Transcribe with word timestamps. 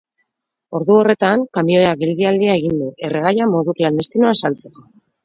Ordu 0.77 0.93
horretan, 1.01 1.43
kamioiak 1.57 2.01
geldialdia 2.05 2.55
egin 2.61 2.81
du, 2.85 2.87
erregaia 3.09 3.49
modu 3.53 3.77
klandestinoan 3.81 4.41
saltzeko. 4.43 4.89